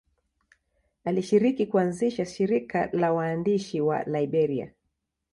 [1.05, 4.71] Alishiriki kuanzisha shirika la waandishi wa Liberia.